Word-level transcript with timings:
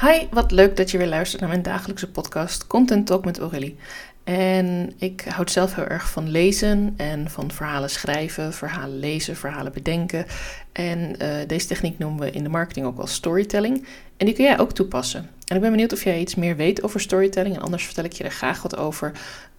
Hi, 0.00 0.26
wat 0.30 0.50
leuk 0.50 0.76
dat 0.76 0.90
je 0.90 0.98
weer 0.98 1.06
luistert 1.06 1.40
naar 1.40 1.50
mijn 1.50 1.62
dagelijkse 1.62 2.10
podcast 2.10 2.66
Content 2.66 3.06
Talk 3.06 3.24
met 3.24 3.38
Aurélie. 3.38 3.76
En 4.24 4.92
ik 4.98 5.24
houd 5.28 5.50
zelf 5.50 5.74
heel 5.74 5.86
erg 5.86 6.10
van 6.10 6.28
lezen 6.28 6.94
en 6.96 7.30
van 7.30 7.50
verhalen 7.50 7.90
schrijven, 7.90 8.52
verhalen 8.52 8.98
lezen, 8.98 9.36
verhalen 9.36 9.72
bedenken. 9.72 10.26
En 10.72 10.98
uh, 10.98 11.34
deze 11.46 11.66
techniek 11.66 11.98
noemen 11.98 12.20
we 12.20 12.30
in 12.30 12.42
de 12.42 12.48
marketing 12.48 12.86
ook 12.86 12.96
wel 12.96 13.06
storytelling. 13.06 13.86
En 14.16 14.26
die 14.26 14.34
kun 14.34 14.44
jij 14.44 14.58
ook 14.58 14.72
toepassen. 14.72 15.30
En 15.46 15.56
ik 15.56 15.62
ben 15.62 15.70
benieuwd 15.70 15.92
of 15.92 16.04
jij 16.04 16.20
iets 16.20 16.34
meer 16.34 16.56
weet 16.56 16.82
over 16.82 17.00
storytelling. 17.00 17.56
En 17.56 17.62
anders 17.62 17.84
vertel 17.84 18.04
ik 18.04 18.12
je 18.12 18.24
er 18.24 18.30
graag 18.30 18.62
wat 18.62 18.76
over 18.76 19.12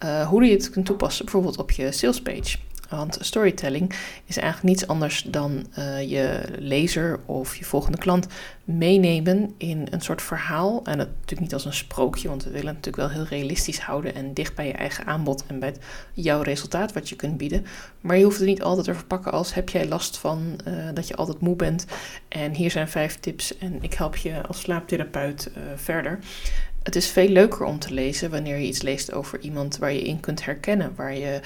uh, 0.04 0.28
hoe 0.28 0.44
je 0.44 0.52
het 0.52 0.70
kunt 0.70 0.86
toepassen, 0.86 1.24
bijvoorbeeld 1.24 1.58
op 1.58 1.70
je 1.70 1.92
salespage. 1.92 2.58
Want 2.96 3.18
storytelling 3.20 3.94
is 4.24 4.36
eigenlijk 4.36 4.68
niets 4.68 4.86
anders 4.86 5.22
dan 5.22 5.66
uh, 5.78 6.10
je 6.10 6.40
lezer 6.58 7.20
of 7.26 7.56
je 7.56 7.64
volgende 7.64 7.98
klant 7.98 8.26
meenemen 8.64 9.54
in 9.56 9.86
een 9.90 10.00
soort 10.00 10.22
verhaal. 10.22 10.80
En 10.84 10.98
dat 10.98 11.08
natuurlijk 11.08 11.40
niet 11.40 11.52
als 11.54 11.64
een 11.64 11.72
sprookje, 11.72 12.28
want 12.28 12.44
we 12.44 12.50
willen 12.50 12.66
het 12.66 12.76
natuurlijk 12.76 13.08
wel 13.14 13.24
heel 13.24 13.38
realistisch 13.38 13.80
houden 13.80 14.14
en 14.14 14.34
dicht 14.34 14.54
bij 14.54 14.66
je 14.66 14.72
eigen 14.72 15.06
aanbod 15.06 15.44
en 15.46 15.58
bij 15.58 15.74
jouw 16.12 16.42
resultaat 16.42 16.92
wat 16.92 17.08
je 17.08 17.16
kunt 17.16 17.36
bieden. 17.36 17.66
Maar 18.00 18.16
je 18.16 18.24
hoeft 18.24 18.38
het 18.38 18.46
niet 18.46 18.62
altijd 18.62 18.86
te 18.86 18.94
verpakken 18.94 19.32
als 19.32 19.54
heb 19.54 19.68
jij 19.68 19.88
last 19.88 20.18
van 20.18 20.60
uh, 20.68 20.88
dat 20.94 21.08
je 21.08 21.16
altijd 21.16 21.40
moe 21.40 21.56
bent. 21.56 21.86
En 22.28 22.54
hier 22.54 22.70
zijn 22.70 22.88
vijf 22.88 23.20
tips 23.20 23.58
en 23.58 23.82
ik 23.82 23.94
help 23.94 24.16
je 24.16 24.46
als 24.46 24.60
slaaptherapeut 24.60 25.50
uh, 25.56 25.62
verder. 25.76 26.18
Het 26.82 26.96
is 26.96 27.08
veel 27.08 27.28
leuker 27.28 27.64
om 27.64 27.78
te 27.78 27.94
lezen 27.94 28.30
wanneer 28.30 28.56
je 28.56 28.66
iets 28.66 28.82
leest 28.82 29.12
over 29.12 29.40
iemand 29.40 29.78
waar 29.78 29.92
je 29.92 30.02
in 30.02 30.20
kunt 30.20 30.44
herkennen, 30.44 30.92
waar 30.96 31.16
je 31.16 31.40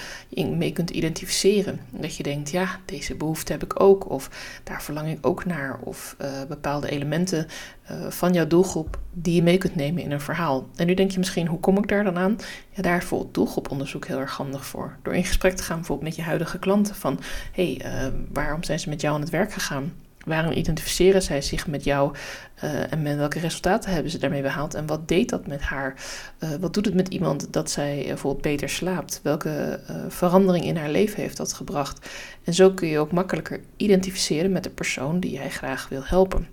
mee 0.46 0.72
kunt 0.72 0.90
identificeren. 0.90 1.80
Dat 1.90 2.16
je 2.16 2.22
denkt, 2.22 2.50
ja, 2.50 2.80
deze 2.84 3.14
behoefte 3.14 3.52
heb 3.52 3.62
ik 3.62 3.80
ook, 3.80 4.10
of 4.10 4.30
daar 4.64 4.82
verlang 4.82 5.08
ik 5.08 5.26
ook 5.26 5.44
naar, 5.44 5.78
of 5.84 6.16
uh, 6.20 6.28
bepaalde 6.48 6.90
elementen 6.90 7.46
uh, 7.90 8.10
van 8.10 8.32
jouw 8.32 8.46
doelgroep 8.46 8.98
die 9.12 9.34
je 9.34 9.42
mee 9.42 9.58
kunt 9.58 9.74
nemen 9.74 10.02
in 10.02 10.10
een 10.10 10.20
verhaal. 10.20 10.68
En 10.76 10.86
nu 10.86 10.94
denk 10.94 11.10
je 11.10 11.18
misschien, 11.18 11.46
hoe 11.46 11.60
kom 11.60 11.78
ik 11.78 11.88
daar 11.88 12.04
dan 12.04 12.18
aan? 12.18 12.36
Ja, 12.70 12.82
daar 12.82 12.94
is 12.94 12.98
bijvoorbeeld 12.98 13.34
doelgroeponderzoek 13.34 14.06
heel 14.06 14.18
erg 14.18 14.36
handig 14.36 14.66
voor. 14.66 14.96
Door 15.02 15.14
in 15.14 15.24
gesprek 15.24 15.56
te 15.56 15.62
gaan 15.62 15.76
bijvoorbeeld 15.76 16.08
met 16.08 16.16
je 16.16 16.22
huidige 16.22 16.58
klanten 16.58 16.94
van, 16.94 17.20
hé, 17.52 17.76
hey, 17.78 18.06
uh, 18.06 18.12
waarom 18.32 18.62
zijn 18.62 18.80
ze 18.80 18.88
met 18.88 19.00
jou 19.00 19.14
aan 19.14 19.20
het 19.20 19.30
werk 19.30 19.52
gegaan? 19.52 19.92
Waarom 20.26 20.52
identificeren 20.52 21.22
zij 21.22 21.42
zich 21.42 21.66
met 21.66 21.84
jou 21.84 22.14
uh, 22.64 22.92
en 22.92 23.02
met 23.02 23.16
welke 23.16 23.38
resultaten 23.38 23.90
hebben 23.90 24.10
ze 24.10 24.18
daarmee 24.18 24.42
behaald? 24.42 24.74
En 24.74 24.86
wat 24.86 25.08
deed 25.08 25.28
dat 25.28 25.46
met 25.46 25.60
haar? 25.60 25.94
Uh, 26.40 26.50
wat 26.60 26.74
doet 26.74 26.84
het 26.84 26.94
met 26.94 27.08
iemand 27.08 27.52
dat 27.52 27.70
zij 27.70 28.04
bijvoorbeeld 28.06 28.42
beter 28.42 28.68
slaapt? 28.68 29.20
Welke 29.22 29.80
verandering 30.08 30.64
in 30.64 30.76
haar 30.76 30.90
leven 30.90 31.20
heeft 31.20 31.36
dat 31.36 31.52
gebracht? 31.52 32.10
En 32.44 32.54
zo 32.54 32.70
kun 32.70 32.88
je 32.88 32.98
ook 32.98 33.12
makkelijker 33.12 33.60
identificeren 33.76 34.52
met 34.52 34.64
de 34.64 34.70
persoon 34.70 35.20
die 35.20 35.32
jij 35.32 35.50
graag 35.50 35.88
wil 35.88 36.02
helpen. 36.04 36.46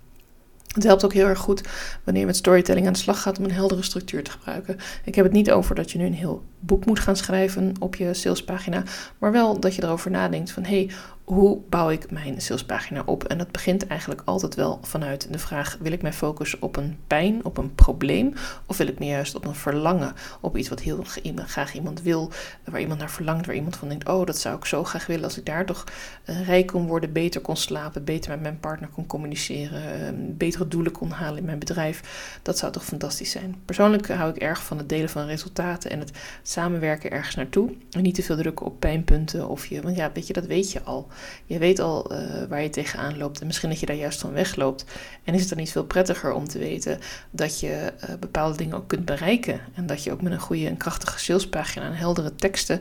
Het 0.74 0.82
helpt 0.82 1.04
ook 1.04 1.12
heel 1.12 1.26
erg 1.26 1.38
goed 1.38 1.62
wanneer 2.04 2.22
je 2.22 2.28
met 2.28 2.36
storytelling 2.36 2.86
aan 2.86 2.92
de 2.92 2.98
slag 2.98 3.22
gaat 3.22 3.38
om 3.38 3.44
een 3.44 3.52
heldere 3.52 3.82
structuur 3.82 4.22
te 4.22 4.30
gebruiken. 4.30 4.76
Ik 5.04 5.14
heb 5.14 5.24
het 5.24 5.34
niet 5.34 5.50
over 5.50 5.74
dat 5.74 5.90
je 5.90 5.98
nu 5.98 6.04
een 6.04 6.14
heel 6.14 6.42
boek 6.58 6.86
moet 6.86 6.98
gaan 6.98 7.16
schrijven 7.16 7.74
op 7.78 7.94
je 7.94 8.14
salespagina, 8.14 8.82
maar 9.18 9.32
wel 9.32 9.60
dat 9.60 9.74
je 9.74 9.82
erover 9.82 10.10
nadenkt 10.10 10.50
van 10.50 10.64
hé, 10.64 10.84
hey, 10.84 10.90
hoe 11.24 11.60
bouw 11.68 11.90
ik 11.90 12.10
mijn 12.10 12.40
salespagina 12.40 13.02
op? 13.06 13.24
En 13.24 13.38
dat 13.38 13.50
begint 13.50 13.86
eigenlijk 13.86 14.22
altijd 14.24 14.54
wel 14.54 14.78
vanuit 14.82 15.32
de 15.32 15.38
vraag: 15.38 15.78
wil 15.80 15.92
ik 15.92 16.02
mij 16.02 16.12
focussen 16.12 16.62
op 16.62 16.76
een 16.76 16.98
pijn, 17.06 17.44
op 17.44 17.58
een 17.58 17.74
probleem? 17.74 18.32
Of 18.66 18.76
wil 18.76 18.86
ik 18.86 18.98
me 18.98 19.04
juist 19.04 19.34
op 19.34 19.44
een 19.44 19.54
verlangen, 19.54 20.12
op 20.40 20.56
iets 20.56 20.68
wat 20.68 20.80
heel 20.80 21.04
graag 21.36 21.74
iemand 21.74 22.02
wil, 22.02 22.30
waar 22.64 22.80
iemand 22.80 22.98
naar 22.98 23.10
verlangt, 23.10 23.46
waar 23.46 23.54
iemand 23.54 23.76
van 23.76 23.88
denkt: 23.88 24.08
oh, 24.08 24.26
dat 24.26 24.38
zou 24.38 24.56
ik 24.56 24.64
zo 24.64 24.84
graag 24.84 25.06
willen 25.06 25.24
als 25.24 25.38
ik 25.38 25.46
daar 25.46 25.66
toch 25.66 25.84
uh, 26.24 26.46
rijk 26.46 26.66
kon 26.66 26.86
worden, 26.86 27.12
beter 27.12 27.40
kon 27.40 27.56
slapen, 27.56 28.04
beter 28.04 28.30
met 28.30 28.40
mijn 28.40 28.60
partner 28.60 28.88
kon 28.88 29.06
communiceren, 29.06 29.82
uh, 29.82 30.36
betere 30.36 30.68
doelen 30.68 30.92
kon 30.92 31.10
halen 31.10 31.38
in 31.38 31.44
mijn 31.44 31.58
bedrijf. 31.58 32.38
Dat 32.42 32.58
zou 32.58 32.72
toch 32.72 32.84
fantastisch 32.84 33.30
zijn. 33.30 33.56
Persoonlijk 33.64 34.08
hou 34.08 34.30
ik 34.30 34.36
erg 34.36 34.64
van 34.64 34.78
het 34.78 34.88
delen 34.88 35.08
van 35.08 35.26
resultaten 35.26 35.90
en 35.90 35.98
het 35.98 36.10
samenwerken 36.42 37.10
ergens 37.10 37.34
naartoe. 37.34 37.72
En 37.90 38.02
niet 38.02 38.14
te 38.14 38.22
veel 38.22 38.36
drukken 38.36 38.66
op 38.66 38.80
pijnpunten 38.80 39.48
of 39.48 39.66
je, 39.66 39.82
want 39.82 39.96
ja, 39.96 40.10
weet 40.12 40.26
je, 40.26 40.32
dat 40.32 40.46
weet 40.46 40.72
je 40.72 40.82
al. 40.82 41.08
Je 41.46 41.58
weet 41.58 41.78
al 41.78 42.12
uh, 42.12 42.18
waar 42.48 42.62
je 42.62 42.70
tegenaan 42.70 43.18
loopt 43.18 43.40
en 43.40 43.46
misschien 43.46 43.68
dat 43.68 43.80
je 43.80 43.86
daar 43.86 43.96
juist 43.96 44.20
van 44.20 44.32
wegloopt. 44.32 44.84
En 45.24 45.34
is 45.34 45.40
het 45.40 45.48
dan 45.48 45.58
niet 45.58 45.70
veel 45.70 45.84
prettiger 45.84 46.32
om 46.32 46.48
te 46.48 46.58
weten 46.58 46.98
dat 47.30 47.60
je 47.60 47.92
uh, 48.08 48.14
bepaalde 48.20 48.56
dingen 48.56 48.76
ook 48.76 48.88
kunt 48.88 49.04
bereiken. 49.04 49.60
En 49.74 49.86
dat 49.86 50.04
je 50.04 50.12
ook 50.12 50.22
met 50.22 50.32
een 50.32 50.40
goede 50.40 50.66
en 50.66 50.76
krachtige 50.76 51.18
salespagina 51.18 51.86
en 51.86 51.94
heldere 51.94 52.34
teksten 52.34 52.80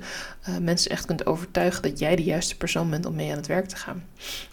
uh, 0.49 0.57
mensen 0.57 0.91
echt 0.91 1.05
kunt 1.05 1.25
overtuigen 1.25 1.81
dat 1.81 1.99
jij 1.99 2.15
de 2.15 2.23
juiste 2.23 2.57
persoon 2.57 2.89
bent 2.89 3.05
om 3.05 3.15
mee 3.15 3.29
aan 3.29 3.37
het 3.37 3.47
werk 3.47 3.67
te 3.67 3.75
gaan. 3.75 4.03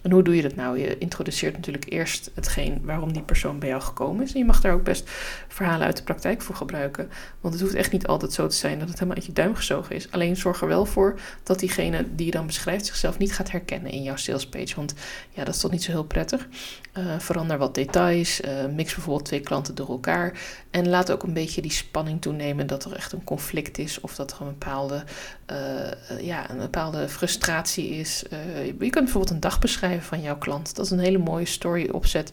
En 0.01 0.11
hoe 0.11 0.23
doe 0.23 0.35
je 0.35 0.41
dat 0.41 0.55
nou? 0.55 0.79
Je 0.79 0.97
introduceert 0.97 1.55
natuurlijk 1.55 1.91
eerst 1.91 2.31
hetgeen 2.33 2.81
waarom 2.83 3.13
die 3.13 3.21
persoon 3.21 3.59
bij 3.59 3.69
jou 3.69 3.81
gekomen 3.81 4.23
is. 4.23 4.33
En 4.33 4.39
je 4.39 4.45
mag 4.45 4.61
daar 4.61 4.73
ook 4.73 4.83
best 4.83 5.09
verhalen 5.47 5.85
uit 5.85 5.97
de 5.97 6.03
praktijk 6.03 6.41
voor 6.41 6.55
gebruiken. 6.55 7.09
Want 7.41 7.53
het 7.53 7.63
hoeft 7.63 7.75
echt 7.75 7.91
niet 7.91 8.07
altijd 8.07 8.33
zo 8.33 8.47
te 8.47 8.55
zijn 8.55 8.79
dat 8.79 8.87
het 8.87 8.99
helemaal 8.99 9.17
uit 9.17 9.25
je 9.25 9.33
duim 9.33 9.55
gezogen 9.55 9.95
is. 9.95 10.11
Alleen 10.11 10.35
zorg 10.35 10.61
er 10.61 10.67
wel 10.67 10.85
voor 10.85 11.19
dat 11.43 11.59
diegene 11.59 12.05
die 12.15 12.25
je 12.25 12.31
dan 12.31 12.45
beschrijft 12.45 12.85
zichzelf 12.85 13.17
niet 13.17 13.33
gaat 13.33 13.51
herkennen 13.51 13.70
in 13.71 14.03
jouw 14.03 14.15
salespage. 14.15 14.75
Want 14.75 14.93
ja, 15.29 15.43
dat 15.43 15.55
is 15.55 15.61
toch 15.61 15.71
niet 15.71 15.83
zo 15.83 15.91
heel 15.91 16.03
prettig. 16.03 16.47
Uh, 16.97 17.19
verander 17.19 17.57
wat 17.57 17.75
details. 17.75 18.41
Uh, 18.41 18.65
mix 18.65 18.93
bijvoorbeeld 18.93 19.25
twee 19.25 19.39
klanten 19.39 19.75
door 19.75 19.89
elkaar. 19.89 20.39
En 20.71 20.89
laat 20.89 21.11
ook 21.11 21.23
een 21.23 21.33
beetje 21.33 21.61
die 21.61 21.71
spanning 21.71 22.21
toenemen 22.21 22.67
dat 22.67 22.85
er 22.85 22.95
echt 22.95 23.11
een 23.11 23.23
conflict 23.23 23.77
is. 23.77 23.99
Of 23.99 24.15
dat 24.15 24.31
er 24.31 24.41
een 24.41 24.47
bepaalde, 24.47 25.03
uh, 25.51 26.21
ja, 26.21 26.49
een 26.49 26.57
bepaalde 26.57 27.09
frustratie 27.09 27.89
is. 27.89 28.23
je 28.79 28.89
kunt 28.89 28.93
bijvoorbeeld 28.93 29.29
een 29.29 29.39
dag 29.39 29.59
beschrijven 29.59 30.03
van 30.03 30.21
jouw 30.21 30.37
klant. 30.37 30.75
Dat 30.75 30.85
is 30.85 30.91
een 30.91 30.99
hele 30.99 31.17
mooie 31.17 31.45
story 31.45 31.89
opzet 31.89 32.31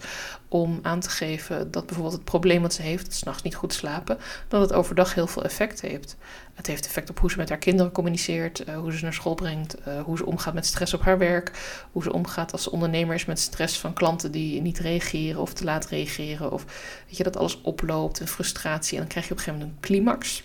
om 0.48 0.78
aan 0.82 1.00
te 1.00 1.10
geven 1.10 1.70
dat 1.70 1.86
bijvoorbeeld 1.86 2.14
het 2.16 2.24
probleem 2.24 2.62
wat 2.62 2.74
ze 2.74 2.82
heeft, 2.82 3.12
s'nachts 3.12 3.42
niet 3.42 3.54
goed 3.54 3.72
slapen, 3.72 4.18
dat 4.48 4.60
het 4.60 4.72
overdag 4.72 5.14
heel 5.14 5.26
veel 5.26 5.44
effect 5.44 5.80
heeft. 5.80 6.16
Het 6.58 6.66
heeft 6.66 6.86
effect 6.86 7.10
op 7.10 7.18
hoe 7.18 7.30
ze 7.30 7.36
met 7.36 7.48
haar 7.48 7.58
kinderen 7.58 7.92
communiceert, 7.92 8.68
uh, 8.68 8.76
hoe 8.76 8.92
ze 8.92 9.02
naar 9.02 9.12
school 9.12 9.34
brengt, 9.34 9.76
uh, 9.88 10.00
hoe 10.02 10.16
ze 10.16 10.26
omgaat 10.26 10.54
met 10.54 10.66
stress 10.66 10.94
op 10.94 11.02
haar 11.02 11.18
werk, 11.18 11.52
hoe 11.92 12.02
ze 12.02 12.12
omgaat 12.12 12.52
als 12.52 12.68
ondernemer 12.68 13.14
is 13.14 13.24
met 13.24 13.38
stress 13.38 13.78
van 13.78 13.92
klanten 13.92 14.32
die 14.32 14.60
niet 14.60 14.78
reageren 14.78 15.40
of 15.40 15.52
te 15.52 15.64
laat 15.64 15.86
reageren, 15.86 16.52
of 16.52 16.64
weet 17.06 17.16
je, 17.16 17.22
dat 17.22 17.36
alles 17.36 17.60
oploopt, 17.60 18.20
een 18.20 18.28
frustratie. 18.28 18.92
En 18.92 18.98
dan 18.98 19.08
krijg 19.08 19.26
je 19.26 19.32
op 19.32 19.38
een 19.38 19.44
gegeven 19.44 19.66
moment 19.66 19.84
een 19.84 19.88
climax 19.88 20.42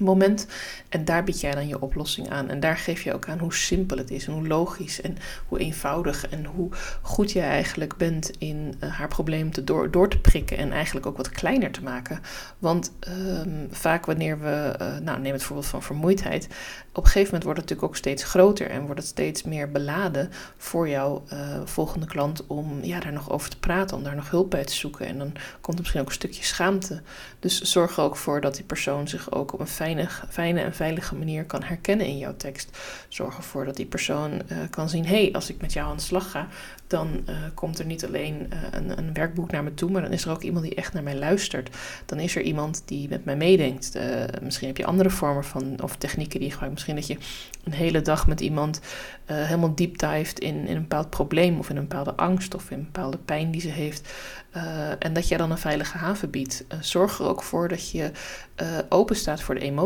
moment. 0.00 0.46
En 0.88 1.04
daar 1.04 1.24
bied 1.24 1.40
jij 1.40 1.52
dan 1.52 1.68
je 1.68 1.82
oplossing 1.82 2.30
aan. 2.30 2.48
En 2.48 2.60
daar 2.60 2.76
geef 2.76 3.02
je 3.02 3.14
ook 3.14 3.28
aan 3.28 3.38
hoe 3.38 3.54
simpel 3.54 3.96
het 3.96 4.10
is 4.10 4.26
en 4.26 4.32
hoe 4.32 4.46
logisch 4.46 5.00
en 5.00 5.16
hoe 5.46 5.58
eenvoudig 5.58 6.28
en 6.28 6.44
hoe 6.44 6.70
goed 7.02 7.32
je 7.32 7.40
eigenlijk 7.40 7.96
bent 7.96 8.30
in 8.38 8.74
uh, 8.80 8.98
haar 8.98 9.08
probleem 9.08 9.52
te 9.52 9.64
door, 9.64 9.90
door 9.90 10.08
te 10.08 10.18
prikken 10.18 10.56
en 10.56 10.72
eigenlijk 10.72 11.06
ook 11.06 11.16
wat 11.16 11.30
kleiner 11.30 11.70
te 11.70 11.82
maken. 11.82 12.20
Want 12.58 12.92
um, 13.08 13.68
vaak 13.70 14.06
wanneer 14.06 14.40
we, 14.40 14.74
uh, 14.82 14.98
nou 14.98 15.20
neem 15.20 15.32
het 15.32 15.42
voorbeeld 15.42 15.66
van 15.66 15.82
vermoeidheid, 15.82 16.48
op 16.98 17.04
een 17.04 17.10
gegeven 17.10 17.24
moment 17.24 17.44
wordt 17.44 17.60
het 17.60 17.68
natuurlijk 17.68 17.88
ook 17.88 17.96
steeds 17.96 18.24
groter 18.24 18.70
en 18.70 18.84
wordt 18.84 19.00
het 19.00 19.08
steeds 19.08 19.42
meer 19.42 19.70
beladen 19.70 20.30
voor 20.56 20.88
jouw 20.88 21.24
uh, 21.32 21.38
volgende 21.64 22.06
klant 22.06 22.46
om 22.46 22.78
ja, 22.82 23.00
daar 23.00 23.12
nog 23.12 23.30
over 23.30 23.50
te 23.50 23.58
praten, 23.58 23.96
om 23.96 24.02
daar 24.02 24.14
nog 24.14 24.30
hulp 24.30 24.50
bij 24.50 24.64
te 24.64 24.74
zoeken. 24.74 25.06
En 25.06 25.18
dan 25.18 25.32
komt 25.60 25.76
er 25.76 25.80
misschien 25.80 26.00
ook 26.00 26.06
een 26.06 26.12
stukje 26.12 26.44
schaamte. 26.44 27.02
Dus 27.38 27.60
zorg 27.60 27.96
er 27.96 28.02
ook 28.02 28.16
voor 28.16 28.40
dat 28.40 28.54
die 28.54 28.64
persoon 28.64 29.08
zich 29.08 29.32
ook 29.32 29.52
op 29.52 29.60
een 29.60 29.66
fijne, 29.66 29.87
fijne 30.28 30.60
en 30.60 30.74
veilige 30.74 31.14
manier 31.14 31.44
kan 31.44 31.62
herkennen 31.62 32.06
in 32.06 32.18
jouw 32.18 32.36
tekst. 32.36 32.78
Zorg 33.08 33.36
ervoor 33.36 33.64
dat 33.64 33.76
die 33.76 33.86
persoon 33.86 34.32
uh, 34.32 34.58
kan 34.70 34.88
zien: 34.88 35.06
hé, 35.06 35.22
hey, 35.22 35.32
als 35.32 35.50
ik 35.50 35.60
met 35.60 35.72
jou 35.72 35.88
aan 35.88 35.96
de 35.96 36.02
slag 36.02 36.30
ga, 36.30 36.48
dan 36.86 37.22
uh, 37.28 37.36
komt 37.54 37.78
er 37.78 37.86
niet 37.86 38.04
alleen 38.04 38.46
uh, 38.52 38.58
een, 38.70 38.98
een, 38.98 39.12
werkboek 39.12 39.50
naar 39.50 39.62
me 39.62 39.74
toe, 39.74 39.90
maar 39.90 40.02
dan 40.02 40.12
is 40.12 40.24
er 40.24 40.30
ook 40.30 40.42
iemand 40.42 40.64
die 40.64 40.74
echt 40.74 40.92
naar 40.92 41.02
mij 41.02 41.16
luistert. 41.16 41.76
Dan 42.06 42.20
is 42.20 42.36
er 42.36 42.42
iemand 42.42 42.82
die 42.84 43.08
met 43.08 43.24
mij 43.24 43.36
meedenkt. 43.36 43.98
Misschien 44.42 44.66
heb 44.66 44.76
je 44.76 44.86
andere 44.86 45.10
vormen 45.10 45.44
van 45.44 45.82
of 45.82 45.96
technieken 45.96 46.38
die 46.38 46.48
je 46.48 46.50
gebruikt. 46.50 46.74
Misschien 46.74 46.96
dat 46.96 47.06
je 47.06 47.16
een 47.64 47.72
hele 47.72 48.02
dag 48.02 48.26
met 48.26 48.40
iemand 48.40 48.80
helemaal 49.24 49.74
deep 49.74 49.98
dived 49.98 50.40
in, 50.40 50.66
in 50.66 50.76
een 50.76 50.82
bepaald 50.82 51.10
probleem 51.10 51.58
of 51.58 51.70
in 51.70 51.76
een 51.76 51.88
bepaalde 51.88 52.14
angst 52.14 52.54
of 52.54 52.70
in 52.70 52.78
een 52.78 52.84
bepaalde 52.84 53.18
pijn 53.18 53.50
die 53.50 53.60
ze 53.60 53.68
heeft. 53.68 54.12
en 54.98 55.12
dat 55.12 55.28
je 55.28 55.36
dan 55.36 55.50
een 55.50 55.58
veilige 55.58 55.98
haven 55.98 56.30
biedt. 56.30 56.64
zorg 56.80 57.18
er 57.18 57.28
ook 57.28 57.42
voor 57.42 57.68
dat 57.68 57.90
je 57.90 58.10
open 58.88 59.16
staat 59.16 59.42
voor 59.42 59.54
de 59.54 59.60
emoties 59.60 59.77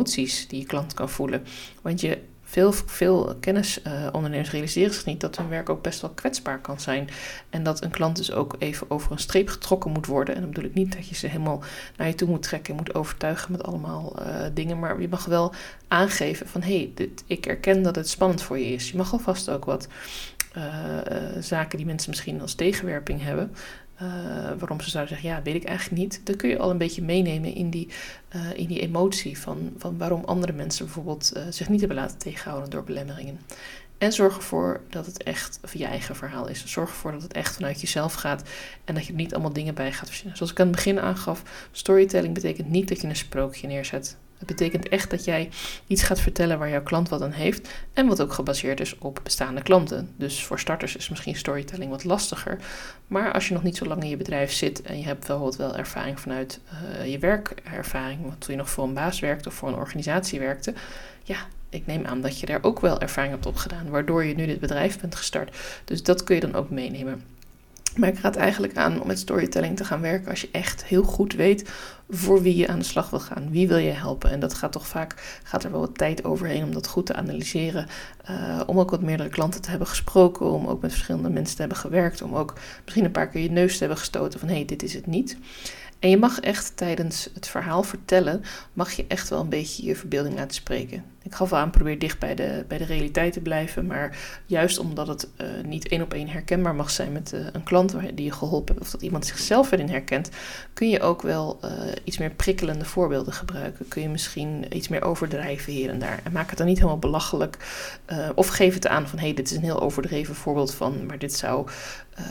die 0.49 0.59
je 0.61 0.67
klant 0.67 0.95
kan 0.95 1.09
voelen. 1.09 1.45
Want 1.83 2.01
je 2.01 2.19
veel, 2.53 2.73
veel 2.73 3.37
kennisondernemers 3.41 4.49
uh, 4.49 4.53
realiseren 4.53 4.95
zich 4.95 5.05
niet 5.05 5.21
dat 5.21 5.37
hun 5.37 5.49
werk 5.49 5.69
ook 5.69 5.83
best 5.83 6.01
wel 6.01 6.11
kwetsbaar 6.11 6.61
kan 6.61 6.81
zijn. 6.81 7.09
En 7.51 7.63
dat 7.63 7.83
een 7.83 7.91
klant 7.91 8.17
dus 8.17 8.33
ook 8.33 8.57
even 8.59 8.91
over 8.91 9.13
een 9.13 9.19
streep 9.19 9.49
getrokken 9.49 9.91
moet 9.91 10.07
worden. 10.07 10.35
En 10.35 10.41
dan 10.41 10.51
bedoel 10.51 10.69
ik 10.69 10.75
niet 10.75 10.93
dat 10.93 11.09
je 11.09 11.15
ze 11.15 11.27
helemaal 11.27 11.63
naar 11.97 12.07
je 12.07 12.15
toe 12.15 12.29
moet 12.29 12.43
trekken 12.43 12.71
en 12.71 12.79
moet 12.85 12.95
overtuigen 12.95 13.53
met 13.53 13.63
allemaal 13.63 14.17
uh, 14.19 14.45
dingen. 14.55 14.79
Maar 14.79 15.01
je 15.01 15.09
mag 15.09 15.25
wel 15.25 15.55
aangeven 15.89 16.49
van 16.49 16.63
hé, 16.63 16.91
hey, 16.97 17.11
ik 17.27 17.47
erken 17.47 17.83
dat 17.83 17.97
het 17.97 18.09
spannend 18.09 18.43
voor 18.43 18.59
je 18.59 18.73
is. 18.73 18.91
Je 18.91 18.97
mag 18.97 19.13
alvast 19.13 19.51
ook 19.51 19.65
wat 19.65 19.89
uh, 20.57 20.63
zaken 21.41 21.77
die 21.77 21.87
mensen 21.87 22.11
misschien 22.11 22.41
als 22.41 22.55
tegenwerping 22.55 23.23
hebben. 23.23 23.53
Uh, 24.03 24.09
waarom 24.59 24.81
ze 24.81 24.91
zouden 24.91 25.15
zeggen, 25.15 25.37
ja, 25.37 25.43
weet 25.43 25.55
ik 25.55 25.65
eigenlijk 25.65 26.03
niet. 26.03 26.21
Dan 26.25 26.37
kun 26.37 26.49
je 26.49 26.59
al 26.59 26.71
een 26.71 26.79
beetje 26.79 27.03
meenemen 27.03 27.55
in 27.55 27.71
die, 27.71 27.89
uh, 28.37 28.41
in 28.55 28.67
die 28.67 28.81
emotie 28.81 29.39
van, 29.39 29.73
van 29.79 29.99
waarom 29.99 30.25
andere 30.25 30.53
mensen 30.53 30.85
bijvoorbeeld 30.85 31.33
uh, 31.37 31.43
zich 31.51 31.69
niet 31.69 31.81
hebben 31.81 31.99
laten 31.99 32.19
tegenhouden 32.19 32.71
door 32.71 32.85
belemmeringen. 32.85 33.41
En 33.99 34.13
zorg 34.13 34.37
ervoor 34.37 34.81
dat 34.89 35.07
het 35.07 35.23
echt 35.23 35.61
je 35.73 35.85
eigen 35.85 36.17
verhaal 36.17 36.49
is. 36.49 36.67
Zorg 36.67 36.89
ervoor 36.89 37.13
dat 37.13 37.23
het 37.23 37.33
echt 37.33 37.55
vanuit 37.55 37.81
jezelf 37.81 38.15
gaat 38.15 38.43
en 38.85 38.95
dat 38.95 39.05
je 39.05 39.13
er 39.13 39.19
niet 39.19 39.35
allemaal 39.35 39.53
dingen 39.53 39.75
bij 39.75 39.93
gaat 39.93 40.09
verzinnen. 40.09 40.37
Zoals 40.37 40.53
ik 40.53 40.61
aan 40.61 40.67
het 40.67 40.77
begin 40.77 41.01
aangaf, 41.01 41.69
storytelling 41.73 42.35
betekent 42.35 42.69
niet 42.69 42.89
dat 42.89 43.01
je 43.01 43.09
een 43.09 43.17
sprookje 43.17 43.67
neerzet. 43.67 44.17
Het 44.43 44.57
betekent 44.57 44.89
echt 44.89 45.11
dat 45.11 45.25
jij 45.25 45.49
iets 45.87 46.03
gaat 46.03 46.21
vertellen 46.21 46.59
waar 46.59 46.69
jouw 46.69 46.83
klant 46.83 47.09
wat 47.09 47.23
aan 47.23 47.31
heeft 47.31 47.69
en 47.93 48.07
wat 48.07 48.23
ook 48.23 48.33
gebaseerd 48.33 48.81
is 48.81 48.99
op 48.99 49.21
bestaande 49.23 49.63
klanten. 49.63 50.15
Dus 50.17 50.45
voor 50.45 50.59
starters 50.59 50.97
is 50.97 51.09
misschien 51.09 51.37
storytelling 51.37 51.91
wat 51.91 52.05
lastiger. 52.05 52.59
Maar 53.07 53.33
als 53.33 53.49
je 53.49 53.55
nog 53.55 53.63
niet 53.63 53.77
zo 53.77 53.85
lang 53.85 54.03
in 54.03 54.09
je 54.09 54.17
bedrijf 54.17 54.53
zit 54.53 54.83
en 54.83 54.99
je 54.99 55.05
hebt 55.05 55.19
bijvoorbeeld 55.19 55.57
wel 55.57 55.77
ervaring 55.77 56.21
vanuit 56.21 56.61
uh, 56.73 57.11
je 57.11 57.19
werkervaring, 57.19 58.21
toen 58.39 58.55
je 58.55 58.57
nog 58.57 58.71
voor 58.71 58.85
een 58.85 58.95
baas 58.95 59.21
werkte 59.21 59.49
of 59.49 59.55
voor 59.55 59.69
een 59.69 59.75
organisatie 59.75 60.41
werkte, 60.41 60.75
ja, 61.23 61.37
ik 61.69 61.87
neem 61.87 62.05
aan 62.07 62.21
dat 62.21 62.41
je 62.41 62.47
daar 62.47 62.63
ook 62.63 62.81
wel 62.81 63.01
ervaring 63.01 63.33
hebt 63.33 63.47
opgedaan, 63.47 63.91
waardoor 63.91 64.25
je 64.25 64.35
nu 64.35 64.47
dit 64.47 64.61
bedrijf 64.61 65.01
bent 65.01 65.15
gestart. 65.15 65.57
Dus 65.85 66.03
dat 66.03 66.25
kun 66.25 66.35
je 66.35 66.41
dan 66.41 66.55
ook 66.55 66.71
meenemen. 66.71 67.32
Maar 67.97 68.09
ik 68.09 68.19
raad 68.19 68.37
eigenlijk 68.37 68.77
aan 68.77 69.01
om 69.01 69.07
met 69.07 69.19
storytelling 69.19 69.77
te 69.77 69.85
gaan 69.85 70.01
werken 70.01 70.31
als 70.31 70.41
je 70.41 70.49
echt 70.53 70.85
heel 70.85 71.03
goed 71.03 71.35
weet 71.35 71.71
voor 72.11 72.43
wie 72.43 72.57
je 72.57 72.69
aan 72.69 72.79
de 72.79 72.85
slag 72.85 73.11
wil 73.11 73.21
gaan. 73.21 73.51
Wie 73.51 73.69
wil 73.69 73.77
je 73.77 73.91
helpen? 73.91 74.31
En 74.31 74.41
dat 74.41 74.55
gaat 74.55 74.73
toch 74.73 74.87
vaak, 74.87 75.41
gaat 75.43 75.65
er 75.65 75.71
wel 75.71 75.81
wat 75.81 75.99
tijd 75.99 76.25
overheen 76.25 76.65
om 76.65 76.73
dat 76.73 76.87
goed 76.87 77.07
te 77.07 77.15
analyseren. 77.15 77.87
Uh, 78.31 78.61
om 78.67 78.81
ook 78.81 78.91
wat 78.91 79.03
meerdere 79.03 79.29
klanten 79.29 79.63
te 79.63 79.71
hebben 79.71 79.89
gesproken, 79.89 80.47
om 80.47 80.67
ook 80.67 80.83
met 80.83 80.91
verschillende 80.91 81.31
mensen 81.31 81.55
te 81.55 81.61
hebben 81.61 81.79
gewerkt. 81.79 82.23
Om 82.23 82.35
ook 82.35 82.55
misschien 82.85 83.05
een 83.05 83.11
paar 83.11 83.29
keer 83.29 83.43
je 83.43 83.51
neus 83.51 83.73
te 83.73 83.79
hebben 83.79 83.99
gestoten 83.99 84.41
van 84.41 84.49
hé, 84.49 84.55
hey, 84.55 84.65
dit 84.65 84.83
is 84.83 84.95
het 84.95 85.07
niet. 85.07 85.37
En 85.99 86.11
je 86.11 86.17
mag 86.17 86.41
echt 86.41 86.77
tijdens 86.77 87.29
het 87.35 87.49
verhaal 87.49 87.83
vertellen, 87.83 88.43
mag 88.73 88.93
je 88.93 89.05
echt 89.09 89.29
wel 89.29 89.41
een 89.41 89.49
beetje 89.49 89.85
je 89.85 89.97
verbeelding 89.97 90.35
laten 90.35 90.55
spreken. 90.55 91.05
Ik 91.25 91.35
gaf 91.35 91.53
aan, 91.53 91.71
probeer 91.71 91.99
dicht 91.99 92.19
bij 92.19 92.35
de, 92.35 92.65
bij 92.69 92.79
de 92.79 92.85
realiteit 92.85 93.33
te 93.33 93.41
blijven. 93.41 93.87
Maar 93.87 94.19
juist 94.47 94.79
omdat 94.79 95.09
het 95.09 95.29
uh, 95.41 95.47
niet 95.65 95.89
één 95.89 96.03
op 96.03 96.15
één 96.15 96.29
herkenbaar 96.29 96.75
mag 96.75 96.91
zijn 96.91 97.13
met 97.13 97.33
uh, 97.35 97.47
een 97.53 97.63
klant 97.63 97.95
die 98.15 98.25
je 98.25 98.33
geholpen 98.33 98.75
hebt, 98.75 98.87
of 98.87 98.93
dat 98.93 99.03
iemand 99.03 99.27
zichzelf 99.27 99.73
erin 99.73 99.89
herkent, 99.89 100.31
kun 100.73 100.89
je 100.89 101.01
ook 101.01 101.23
wel 101.23 101.59
uh, 101.65 101.71
iets 102.05 102.19
meer 102.19 102.31
prikkelende 102.31 102.85
voorbeelden 102.85 103.33
gebruiken. 103.33 103.89
Kun 103.89 104.03
je 104.03 104.09
misschien 104.09 104.77
iets 104.77 104.89
meer 104.89 105.03
overdrijven 105.03 105.73
hier 105.73 105.91
en 105.91 105.99
daar. 105.99 106.21
En 106.25 106.33
maak 106.33 106.49
het 106.49 106.59
dan 106.59 106.67
niet 106.67 106.77
helemaal 106.77 106.99
belachelijk. 106.99 107.57
of 108.35 108.49
geef 108.49 108.75
het 108.75 108.87
aan 108.87 109.09
van 109.09 109.19
hé, 109.19 109.25
hey, 109.25 109.35
dit 109.35 109.51
is 109.51 109.57
een 109.57 109.63
heel 109.63 109.81
overdreven 109.81 110.35
voorbeeld 110.35 110.75
van, 110.75 111.07
maar 111.07 111.19
dit 111.19 111.35
zou, 111.35 111.69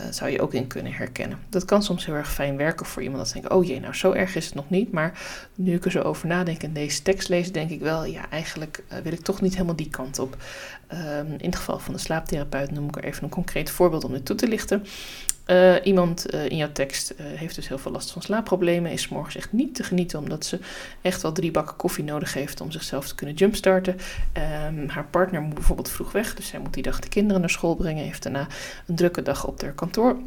zou 0.10 0.32
je 0.32 0.42
ook 0.42 0.54
in 0.54 0.68
kunnen 0.68 0.94
herkennen. 0.94 1.40
Dat 1.50 1.66
kan 1.66 1.84
soms 1.84 2.06
heel 2.06 2.16
erg 2.16 2.32
fijn 2.32 2.58
werken 2.58 2.86
voor 2.86 3.02
iemand. 3.02 3.24
Dat 3.24 3.34
denkt, 3.34 3.50
oh 3.50 3.66
jee, 3.66 3.80
nou 3.80 3.94
zo 3.94 4.12
erg 4.12 4.36
is 4.36 4.46
het 4.46 4.56
nog 4.56 4.70
niet. 4.70 4.92
Maar 4.92 5.20
nu 5.56 5.74
ik 5.74 5.86
er 5.86 5.92
zo 5.92 6.02
over 6.02 6.28
nadenk 6.28 6.64
en 6.64 6.74
deze 6.74 7.02
tekst 7.02 7.30
lees, 7.30 7.52
denk 7.52 7.70
ik 7.70 7.80
wel, 7.80 8.06
ja, 8.06 8.30
eigenlijk 8.30 8.81
uh, 8.92 8.98
wil 8.98 9.12
ik 9.12 9.22
toch 9.22 9.42
niet 9.42 9.54
helemaal 9.54 9.76
die 9.76 9.90
kant 9.90 10.20
op. 10.20 10.38
Um, 10.94 11.34
in 11.38 11.50
het 11.50 11.56
geval 11.56 11.80
van 11.80 11.94
de 11.94 12.00
slaaptherapeut 12.00 12.72
noem 12.72 12.88
ik 12.88 12.96
er 12.96 13.04
even 13.04 13.24
een 13.24 13.30
concreet 13.30 13.70
voorbeeld 13.70 14.04
om 14.04 14.12
dit 14.12 14.26
toe 14.26 14.36
te 14.36 14.48
lichten. 14.48 14.86
Uh, 15.48 15.76
iemand 15.84 16.34
uh, 16.34 16.50
in 16.50 16.58
jouw 16.58 16.72
tekst 16.72 17.14
heeft 17.18 17.56
dus 17.56 17.68
heel 17.68 17.78
veel 17.78 17.92
last 17.92 18.12
van 18.12 18.22
slaapproblemen, 18.22 18.92
is 18.92 19.08
morgens 19.08 19.36
echt 19.36 19.52
niet 19.52 19.76
te 19.76 19.84
genieten 19.84 20.20
omdat 20.20 20.46
ze 20.46 20.60
echt 21.02 21.22
wel 21.22 21.32
drie 21.32 21.52
bakken 21.52 21.76
koffie 21.76 22.04
nodig 22.04 22.34
heeft 22.34 22.62
om 22.62 22.72
zichzelf 22.72 23.08
te 23.08 23.16
kunnen 23.16 23.36
jumpstarten. 23.36 23.98
Um, 24.68 24.90
haar 24.90 25.06
partner 25.06 25.42
moet 25.42 25.54
bijvoorbeeld 25.54 25.90
vroeg 25.90 26.12
weg, 26.12 26.36
dus 26.36 26.48
zij 26.48 26.60
moet 26.60 26.74
die 26.74 26.84
dag 26.84 27.00
de 27.00 27.10
kinderen 27.10 27.42
naar 27.42 27.50
school 27.50 27.76
brengen, 27.76 28.04
heeft 28.04 28.24
daarna 28.24 28.48
een 28.88 28.96
drukke 28.96 29.22
dag 29.22 29.48
op 29.48 29.62
haar 29.62 29.74
kantoor. 29.74 30.18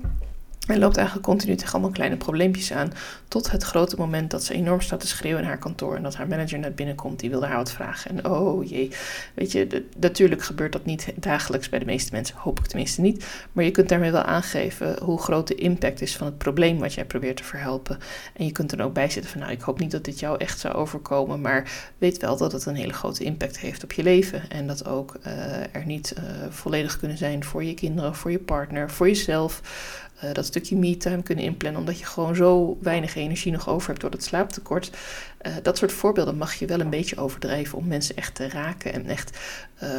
En 0.67 0.79
loopt 0.79 0.97
eigenlijk 0.97 1.27
continu 1.27 1.55
tegen 1.55 1.73
allemaal 1.73 1.91
kleine 1.91 2.17
probleempjes 2.17 2.73
aan. 2.73 2.93
Tot 3.29 3.51
het 3.51 3.63
grote 3.63 3.97
moment 3.97 4.31
dat 4.31 4.45
ze 4.45 4.55
enorm 4.55 4.81
staat 4.81 5.01
te 5.01 5.07
schreeuwen 5.07 5.43
in 5.43 5.49
haar 5.49 5.59
kantoor. 5.59 5.97
En 5.97 6.03
dat 6.03 6.17
haar 6.17 6.29
manager 6.29 6.59
net 6.59 6.77
binnenkomt. 6.77 7.21
Die 7.21 7.31
wilde 7.31 7.47
haar 7.47 7.57
wat 7.57 7.73
vragen. 7.73 8.11
En 8.11 8.31
oh 8.31 8.69
jee. 8.69 8.91
Weet 9.35 9.53
je, 9.53 9.85
natuurlijk 9.99 10.43
gebeurt 10.43 10.73
dat 10.73 10.85
niet 10.85 11.13
dagelijks 11.17 11.69
bij 11.69 11.79
de 11.79 11.85
meeste 11.85 12.13
mensen. 12.13 12.37
Hoop 12.37 12.59
ik 12.59 12.67
tenminste 12.67 13.01
niet. 13.01 13.27
Maar 13.53 13.65
je 13.65 13.71
kunt 13.71 13.89
daarmee 13.89 14.11
wel 14.11 14.23
aangeven 14.23 14.99
hoe 15.03 15.21
groot 15.21 15.49
de 15.49 15.55
impact 15.55 16.01
is 16.01 16.17
van 16.17 16.27
het 16.27 16.39
probleem 16.39 16.79
wat 16.79 16.95
jij 16.95 17.05
probeert 17.05 17.37
te 17.37 17.45
verhelpen. 17.45 17.99
En 18.35 18.45
je 18.45 18.53
kunt 18.53 18.73
er 18.73 18.83
ook 18.83 18.93
bij 18.95 19.11
zitten 19.11 19.31
van 19.31 19.41
nou 19.41 19.53
ik 19.53 19.61
hoop 19.61 19.79
niet 19.79 19.91
dat 19.91 20.05
dit 20.05 20.21
jou 20.21 20.39
echt 20.39 20.59
zou 20.59 20.75
overkomen. 20.75 21.41
Maar 21.41 21.91
weet 21.99 22.19
wel 22.19 22.37
dat 22.37 22.53
het 22.53 22.67
een 22.67 22.75
hele 22.75 22.93
grote 22.93 23.25
impact 23.25 23.59
heeft 23.59 23.85
op 23.85 23.93
je 23.93 24.03
leven. 24.03 24.51
En 24.51 24.67
dat 24.67 24.87
ook 24.87 25.17
uh, 25.27 25.75
er 25.75 25.87
niet 25.87 26.15
uh, 26.19 26.25
volledig 26.51 26.99
kunnen 26.99 27.19
zijn 27.19 27.45
voor 27.45 27.65
je 27.65 27.75
kinderen, 27.75 28.15
voor 28.15 28.31
je 28.31 28.39
partner, 28.39 28.91
voor 28.91 29.09
jezelf. 29.09 29.61
Uh, 30.25 30.33
dat 30.33 30.45
stukje 30.55 30.77
me-time 30.77 31.23
kunnen 31.23 31.45
inplannen, 31.45 31.81
omdat 31.81 31.99
je 31.99 32.05
gewoon 32.05 32.37
zo 32.37 32.79
weinig 32.81 33.15
energie 33.15 33.53
nog 33.53 33.69
over 33.69 33.89
hebt 33.89 34.01
door 34.01 34.11
het 34.11 34.25
slaaptekort. 34.25 34.91
Uh, 35.47 35.53
dat 35.63 35.79
soort 35.79 35.93
voorbeelden 35.93 36.37
mag 36.37 36.55
je 36.55 36.67
wel 36.67 36.81
een 36.81 36.91
beetje 36.91 37.17
overdrijven 37.17 37.79
om 37.79 37.87
mensen 37.87 38.17
echt 38.17 38.35
te 38.35 38.49
raken 38.49 38.93
en 38.93 39.07
echt 39.07 39.39
uh, 39.83 39.91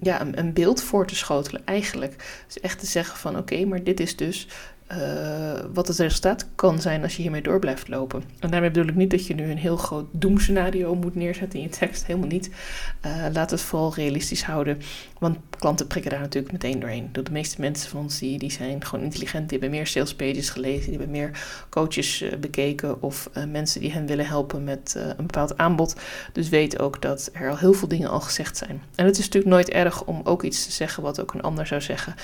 ja, 0.00 0.20
een, 0.20 0.38
een, 0.38 0.52
beeld 0.52 0.82
voor 0.82 1.06
te 1.06 1.14
schotelen 1.14 1.62
eigenlijk. 1.64 2.42
Dus 2.46 2.60
echt 2.60 2.78
te 2.78 2.86
zeggen 2.86 3.18
van 3.18 3.38
oké, 3.38 3.64
maar 3.64 3.84
dit 3.84 4.00
is 4.00 4.16
dus 4.16 4.48
uh, 4.92 5.60
wat 5.74 5.88
het 5.88 5.98
resultaat 5.98 6.46
kan 6.54 6.80
zijn 6.80 7.02
als 7.02 7.16
je 7.16 7.22
hiermee 7.22 7.42
door 7.42 7.58
blijft 7.58 7.88
lopen. 7.88 8.22
En 8.38 8.50
daarmee 8.50 8.70
bedoel 8.70 8.88
ik 8.88 8.94
niet 8.94 9.10
dat 9.10 9.26
je 9.26 9.34
nu 9.34 9.50
een 9.50 9.58
heel 9.58 9.76
groot 9.76 10.06
doemscenario 10.10 10.94
moet 10.94 11.14
neerzetten 11.14 11.58
in 11.58 11.64
je 11.64 11.70
tekst. 11.70 12.06
Helemaal 12.06 12.28
niet. 12.28 12.50
Uh, 13.06 13.26
laat 13.32 13.50
het 13.50 13.60
vooral 13.60 13.94
realistisch 13.94 14.42
houden. 14.42 14.80
Want 15.18 15.38
klanten 15.58 15.86
prikken 15.86 16.10
daar 16.10 16.20
natuurlijk 16.20 16.52
meteen 16.52 16.80
doorheen. 16.80 17.08
De 17.12 17.22
meeste 17.30 17.60
mensen 17.60 17.90
van 17.90 18.00
ons 18.00 18.18
die, 18.18 18.38
die 18.38 18.50
zijn 18.50 18.84
gewoon 18.84 19.04
intelligent. 19.04 19.48
Die 19.48 19.58
hebben 19.58 19.78
meer 19.78 19.86
sales 19.86 20.14
pages 20.14 20.50
gelezen. 20.50 20.90
Die 20.90 20.98
hebben 20.98 21.10
meer 21.10 21.30
coaches 21.70 22.22
uh, 22.22 22.36
bekeken. 22.36 23.02
Of 23.02 23.30
mensen 23.48 23.80
die 23.80 23.92
hen 23.92 24.06
willen 24.06 24.26
helpen 24.26 24.64
met 24.64 24.94
een 24.96 25.26
bepaald 25.26 25.56
aanbod. 25.56 25.94
Dus 26.32 26.48
weet 26.48 26.78
ook 26.78 27.02
dat 27.02 27.30
er 27.32 27.50
al 27.50 27.58
heel 27.58 27.72
veel 27.72 27.88
dingen 27.88 28.10
al 28.10 28.20
gezegd 28.20 28.56
zijn. 28.56 28.82
En 28.94 29.06
het 29.06 29.18
is 29.18 29.24
natuurlijk 29.24 29.52
nooit 29.52 29.68
erg 29.68 30.04
om 30.04 30.20
ook 30.24 30.42
iets 30.42 30.64
te 30.64 30.72
zeggen 30.72 31.02
wat 31.02 31.20
ook 31.20 31.34
een 31.34 31.42
ander 31.42 31.66
zou 31.66 31.80
zeggen. 31.80 32.14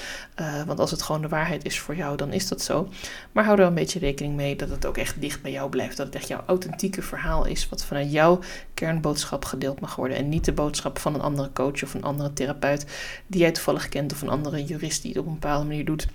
want 0.67 0.81
als 0.81 0.91
het 0.91 1.03
gewoon 1.03 1.23
de 1.23 1.29
waarheid 1.29 1.65
is 1.65 1.79
voor 1.79 1.97
jou, 1.97 2.17
dan 2.17 2.33
is 2.33 2.49
dat 2.49 2.54
zo. 2.63 2.89
Maar 3.33 3.45
hou 3.45 3.61
er 3.61 3.67
een 3.67 3.75
beetje 3.75 3.99
rekening 3.99 4.35
mee 4.35 4.57
dat 4.57 4.69
het 4.69 4.87
ook 4.87 4.97
echt 4.97 5.21
dicht 5.21 5.43
bij 5.43 5.51
jou 5.51 5.71
blijft. 5.71 5.97
Dat 5.97 6.07
het 6.07 6.15
echt 6.15 6.29
jouw 6.29 6.43
authentieke 6.47 7.03
verhaal 7.03 7.45
is, 7.47 7.69
wat 7.69 7.85
vanuit 7.85 8.13
jouw 8.13 8.41
kernboodschap 8.75 9.45
gedeeld 9.45 9.81
mag 9.81 9.97
worden. 9.97 10.17
En 10.17 10.29
niet 10.29 10.45
de 10.45 10.53
boodschap 10.53 10.99
van 10.99 11.15
een 11.15 11.21
andere 11.21 11.51
coach 11.53 11.83
of 11.83 11.95
een 11.95 12.05
andere 12.05 12.33
therapeut 12.33 12.87
die 13.27 13.41
jij 13.41 13.53
toevallig 13.53 13.89
kent, 13.89 14.13
of 14.13 14.23
een 14.23 14.29
andere 14.29 14.65
jurist 14.65 15.03
die 15.03 15.11
het 15.11 15.21
op 15.21 15.27
een 15.27 15.33
bepaalde 15.33 15.67
manier 15.67 15.85
doet 15.85 16.07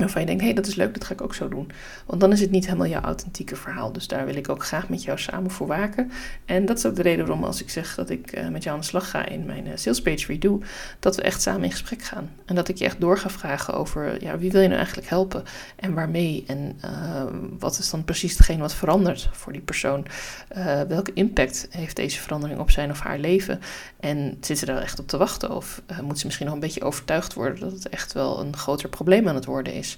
waarvan 0.00 0.20
je 0.20 0.26
denkt, 0.26 0.42
hé, 0.42 0.48
hey, 0.48 0.56
dat 0.56 0.66
is 0.66 0.74
leuk, 0.74 0.94
dat 0.94 1.04
ga 1.04 1.12
ik 1.12 1.22
ook 1.22 1.34
zo 1.34 1.48
doen. 1.48 1.70
Want 2.06 2.20
dan 2.20 2.32
is 2.32 2.40
het 2.40 2.50
niet 2.50 2.64
helemaal 2.64 2.86
jouw 2.86 3.00
authentieke 3.00 3.56
verhaal. 3.56 3.92
Dus 3.92 4.08
daar 4.08 4.26
wil 4.26 4.34
ik 4.34 4.48
ook 4.48 4.64
graag 4.64 4.88
met 4.88 5.02
jou 5.02 5.18
samen 5.18 5.50
voor 5.50 5.66
waken. 5.66 6.10
En 6.44 6.66
dat 6.66 6.78
is 6.78 6.86
ook 6.86 6.96
de 6.96 7.02
reden 7.02 7.26
waarom 7.26 7.44
als 7.44 7.62
ik 7.62 7.70
zeg 7.70 7.94
dat 7.94 8.10
ik 8.10 8.36
uh, 8.36 8.48
met 8.48 8.62
jou 8.62 8.74
aan 8.74 8.80
de 8.80 8.88
slag 8.88 9.10
ga 9.10 9.26
in 9.26 9.46
mijn 9.46 9.66
uh, 9.66 9.72
sales 9.74 10.02
page 10.02 10.26
redo, 10.26 10.62
dat 10.98 11.16
we 11.16 11.22
echt 11.22 11.42
samen 11.42 11.64
in 11.64 11.70
gesprek 11.70 12.02
gaan. 12.02 12.30
En 12.44 12.54
dat 12.54 12.68
ik 12.68 12.76
je 12.76 12.84
echt 12.84 13.00
door 13.00 13.18
ga 13.18 13.30
vragen 13.30 13.74
over, 13.74 14.22
ja, 14.22 14.38
wie 14.38 14.50
wil 14.50 14.60
je 14.60 14.66
nou 14.66 14.78
eigenlijk 14.78 15.08
helpen? 15.08 15.42
En 15.76 15.94
waarmee? 15.94 16.44
En 16.46 16.78
uh, 16.84 17.24
wat 17.58 17.78
is 17.78 17.90
dan 17.90 18.04
precies 18.04 18.32
hetgeen 18.32 18.58
wat 18.58 18.74
verandert 18.74 19.28
voor 19.32 19.52
die 19.52 19.62
persoon? 19.62 20.06
welke 20.88 21.12
impact 21.12 21.66
heeft 21.70 21.96
deze 21.96 22.20
verandering 22.20 22.60
op 22.60 22.70
zijn 22.70 22.90
of 22.90 23.00
haar 23.00 23.18
leven? 23.18 23.60
En 24.00 24.36
zit 24.40 24.58
ze 24.58 24.66
daar 24.66 24.82
echt 24.82 24.98
op 24.98 25.08
te 25.08 25.16
wachten? 25.16 25.56
Of 25.56 25.82
moet 26.02 26.18
ze 26.18 26.24
misschien 26.26 26.46
nog 26.46 26.54
een 26.54 26.60
beetje 26.60 26.82
overtuigd 26.82 27.34
worden 27.34 27.60
dat 27.60 27.72
het 27.72 27.88
echt 27.88 28.12
wel 28.12 28.40
een 28.40 28.56
groter 28.56 28.88
probleem 28.88 29.28
aan 29.28 29.34
het 29.34 29.44
worden 29.44 29.72
is? 29.72 29.89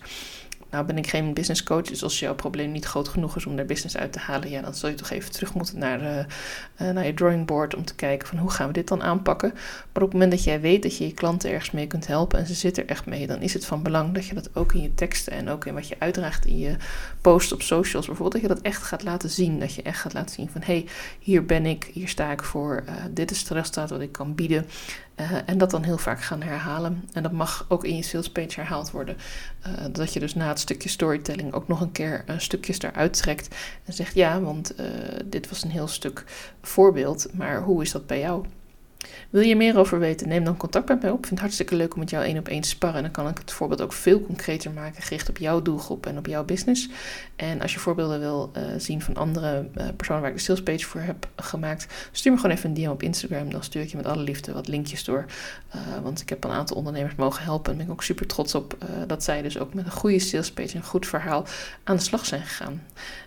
Nou 0.73 0.85
ben 0.85 0.99
ik 0.99 1.07
geen 1.07 1.35
business 1.35 1.63
coach, 1.63 1.83
dus 1.83 2.03
als 2.03 2.19
jouw 2.19 2.35
probleem 2.35 2.73
niet 2.73 2.85
groot 2.85 3.09
genoeg 3.09 3.37
is 3.37 3.47
om 3.47 3.57
daar 3.57 3.65
business 3.65 3.97
uit 3.97 4.13
te 4.13 4.19
halen, 4.19 4.51
ja, 4.51 4.61
dan 4.61 4.75
zul 4.75 4.89
je 4.89 4.95
toch 4.95 5.11
even 5.11 5.33
terug 5.33 5.55
moeten 5.55 5.79
naar, 5.79 6.03
uh, 6.03 6.19
uh, 6.19 6.95
naar 6.95 7.07
je 7.07 7.15
drawing 7.15 7.47
board 7.47 7.75
om 7.75 7.85
te 7.85 7.95
kijken 7.95 8.29
van 8.29 8.39
hoe 8.39 8.51
gaan 8.51 8.67
we 8.67 8.73
dit 8.73 8.89
dan 8.89 9.03
aanpakken. 9.03 9.51
Maar 9.93 10.03
op 10.03 10.11
het 10.11 10.13
moment 10.13 10.31
dat 10.31 10.45
jij 10.45 10.61
weet 10.61 10.83
dat 10.83 10.97
je 10.97 11.07
je 11.07 11.15
klanten 11.15 11.51
ergens 11.51 11.71
mee 11.71 11.87
kunt 11.87 12.07
helpen 12.07 12.39
en 12.39 12.47
ze 12.47 12.55
zitten 12.55 12.83
er 12.83 12.89
echt 12.89 13.07
mee, 13.07 13.27
dan 13.27 13.41
is 13.41 13.55
het 13.55 13.67
van 13.67 13.83
belang 13.83 14.15
dat 14.15 14.27
je 14.27 14.35
dat 14.35 14.57
ook 14.57 14.73
in 14.73 14.83
je 14.83 14.95
teksten 14.95 15.33
en 15.33 15.49
ook 15.49 15.67
in 15.67 15.75
wat 15.75 15.89
je 15.89 15.97
uitdraagt 15.99 16.47
in 16.47 16.59
je 16.59 16.77
post 17.21 17.53
op 17.53 17.63
socials 17.63 18.07
bijvoorbeeld, 18.07 18.43
dat 18.43 18.51
je 18.51 18.57
dat 18.57 18.65
echt 18.67 18.83
gaat 18.83 19.03
laten 19.03 19.31
zien. 19.31 19.61
Dat 19.61 19.75
je 19.75 19.83
echt 19.83 20.01
gaat 20.01 20.13
laten 20.13 20.35
zien 20.35 20.49
van 20.51 20.61
hé, 20.61 20.73
hey, 20.75 20.87
hier 21.19 21.47
ben 21.47 21.67
ik, 21.67 21.91
hier 21.93 22.09
sta 22.09 22.33
ik 22.33 22.43
voor, 22.43 22.85
uh, 22.89 22.95
dit 23.11 23.31
is 23.31 23.39
het 23.39 23.49
resultaat 23.49 23.91
wat 23.91 24.01
ik 24.01 24.13
kan 24.13 24.35
bieden. 24.35 24.67
Uh, 25.23 25.39
en 25.47 25.59
dat 25.59 25.71
dan 25.71 25.83
heel 25.83 25.99
vaak 25.99 26.23
gaan 26.23 26.43
herhalen. 26.43 27.05
En 27.13 27.23
dat 27.23 27.33
mag 27.33 27.65
ook 27.69 27.85
in 27.85 27.97
je 27.97 28.03
salespage 28.03 28.61
herhaald 28.61 28.91
worden. 28.91 29.17
Uh, 29.67 29.73
dat 29.93 30.13
je 30.13 30.21
dus 30.21 30.35
na 30.35 30.49
het 30.49 30.61
stukje 30.61 30.89
storytelling 30.89 31.53
ook 31.53 31.69
nog 31.69 31.81
een 31.81 31.93
keer 31.93 32.25
uh, 32.29 32.39
stukjes 32.39 32.83
eruit 32.83 33.13
trekt. 33.13 33.57
En 33.85 33.93
zegt 33.93 34.15
ja, 34.15 34.41
want 34.41 34.75
dit 35.25 35.49
was 35.49 35.63
een 35.63 35.71
heel 35.71 35.89
stuk 35.89 36.25
voorbeeld. 36.63 37.27
Maar 37.33 37.63
hoe 37.63 37.83
is 37.83 37.93
dat 37.93 38.07
bij 38.07 38.19
jou? 38.19 38.45
Wil 39.31 39.43
je 39.43 39.57
meer 39.57 39.79
over 39.79 39.99
weten? 39.99 40.29
Neem 40.29 40.45
dan 40.45 40.57
contact 40.57 40.89
met 40.89 41.03
mij 41.03 41.11
op. 41.11 41.19
Ik 41.19 41.27
vind 41.27 41.31
het 41.31 41.41
hartstikke 41.41 41.77
leuk 41.77 41.95
om 41.95 41.99
met 41.99 42.11
jou 42.11 42.25
één 42.25 42.39
op 42.39 42.49
één 42.49 42.61
te 42.61 42.69
sparren. 42.69 42.97
En 42.97 43.03
dan 43.03 43.13
kan 43.13 43.29
ik 43.29 43.39
het 43.39 43.53
voorbeeld 43.53 43.81
ook 43.81 43.93
veel 43.93 44.23
concreter 44.23 44.71
maken, 44.71 45.03
gericht 45.03 45.29
op 45.29 45.39
jouw 45.39 45.63
doelgroep 45.63 46.07
en 46.07 46.19
op 46.19 46.27
jouw 46.27 46.45
business. 46.45 46.89
En 47.37 47.61
als 47.61 47.73
je 47.73 47.79
voorbeelden 47.79 48.21
wil 48.21 48.51
uh, 48.57 48.63
zien 48.77 49.03
van 49.03 49.17
andere 49.17 49.69
uh, 49.77 49.85
personen 49.97 50.23
waar 50.23 50.31
ik 50.31 50.37
de 50.37 50.43
salespage 50.43 50.87
voor 50.87 51.01
heb 51.01 51.29
gemaakt, 51.37 51.87
stuur 52.13 52.33
me 52.33 52.39
gewoon 52.39 52.57
even 52.57 52.69
een 52.69 52.75
DM 52.75 52.89
op 52.89 53.03
Instagram. 53.03 53.51
Dan 53.51 53.63
stuur 53.63 53.83
ik 53.83 53.89
je 53.89 53.97
met 53.97 54.07
alle 54.07 54.23
liefde 54.23 54.53
wat 54.53 54.69
linkjes 54.69 55.05
door. 55.05 55.25
Uh, 55.75 55.81
want 56.03 56.21
ik 56.21 56.29
heb 56.29 56.45
een 56.45 56.51
aantal 56.51 56.77
ondernemers 56.77 57.15
mogen 57.15 57.45
helpen. 57.45 57.73
En 57.73 57.77
ben 57.79 57.87
ik 57.87 57.93
ook 57.93 58.03
super 58.03 58.27
trots 58.27 58.55
op 58.55 58.77
dat 59.07 59.25
zij 59.25 59.43
dus 59.43 59.59
ook 59.59 59.75
met 59.75 59.85
een 59.85 59.91
goede 59.91 60.19
salespage, 60.19 60.77
een 60.77 60.83
goed 60.83 61.07
verhaal 61.07 61.45
aan 61.85 61.97
de 61.97 62.03
slag 62.03 62.27
zijn 62.27 62.43
gegaan. 62.43 62.83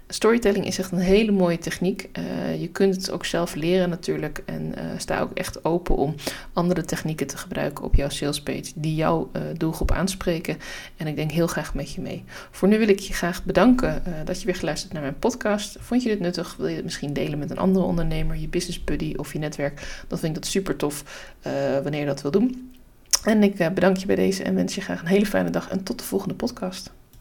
Storytelling 0.07 0.65
is 0.65 0.79
echt 0.79 0.91
een 0.91 0.97
hele 0.97 1.31
mooie 1.31 1.57
techniek. 1.57 2.09
Je 2.59 2.69
kunt 2.71 2.95
het 2.95 3.11
ook 3.11 3.25
zelf 3.25 3.55
leren 3.55 3.89
natuurlijk. 3.89 4.43
En 4.45 4.73
sta 4.97 5.19
ook 5.19 5.33
echt 5.33 5.64
open 5.65 5.95
om 5.95 6.15
andere 6.53 6.85
technieken 6.85 7.27
te 7.27 7.37
gebruiken 7.37 7.85
op 7.85 7.95
jouw 7.95 8.09
salespage 8.09 8.71
die 8.75 8.95
jouw 8.95 9.29
uh, 9.33 9.41
doelgroep 9.57 9.91
aanspreken. 9.91 10.57
En 10.97 11.07
ik 11.07 11.15
denk 11.15 11.31
heel 11.31 11.47
graag 11.47 11.73
met 11.73 11.91
je 11.91 12.01
mee. 12.01 12.23
Voor 12.51 12.67
nu 12.67 12.79
wil 12.79 12.87
ik 12.87 12.99
je 12.99 13.13
graag 13.13 13.43
bedanken 13.43 14.03
dat 14.25 14.39
je 14.39 14.45
weer 14.45 14.55
geluisterd 14.55 14.93
naar 14.93 15.01
mijn 15.01 15.19
podcast. 15.19 15.77
Vond 15.79 16.03
je 16.03 16.09
dit 16.09 16.19
nuttig? 16.19 16.55
Wil 16.55 16.67
je 16.67 16.75
het 16.75 16.83
misschien 16.83 17.13
delen 17.13 17.39
met 17.39 17.49
een 17.49 17.57
andere 17.57 17.85
ondernemer, 17.85 18.35
je 18.35 18.47
business 18.47 18.83
buddy 18.83 19.13
of 19.17 19.33
je 19.33 19.39
netwerk? 19.39 20.03
Dan 20.07 20.19
vind 20.19 20.35
ik 20.35 20.41
dat 20.41 20.51
super 20.51 20.75
tof 20.75 21.03
wanneer 21.83 21.99
je 21.99 22.05
dat 22.05 22.21
wil 22.21 22.31
doen. 22.31 22.73
En 23.23 23.43
ik 23.43 23.57
bedank 23.73 23.97
je 23.97 24.05
bij 24.05 24.15
deze 24.15 24.43
en 24.43 24.55
wens 24.55 24.75
je 24.75 24.81
graag 24.81 25.01
een 25.01 25.07
hele 25.07 25.25
fijne 25.25 25.49
dag 25.49 25.69
en 25.69 25.83
tot 25.83 25.99
de 25.99 26.05
volgende 26.05 26.35
podcast. 26.35 26.91